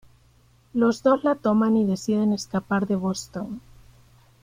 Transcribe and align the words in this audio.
Los 0.73 1.03
dos 1.03 1.23
la 1.23 1.35
toman 1.35 1.77
y 1.77 1.85
deciden 1.85 2.33
escapar 2.33 2.87
de 2.87 2.95
Boston. 2.95 3.61